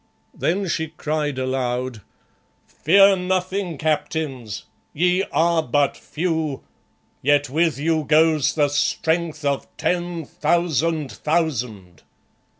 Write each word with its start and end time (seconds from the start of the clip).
_"Then 0.39 0.67
she 0.67 0.87
cried 0.87 1.37
aloud, 1.37 2.01
"Fear 2.65 3.17
nothing, 3.17 3.77
Captains. 3.77 4.63
Ye 4.93 5.23
are 5.31 5.61
but 5.61 5.95
few, 5.95 6.63
yet 7.21 7.51
with 7.51 7.77
you 7.77 8.03
goes 8.05 8.55
the 8.55 8.69
strength 8.69 9.45
of 9.45 9.67
ten 9.77 10.25
thousand 10.25 11.11
thousand. 11.11 12.01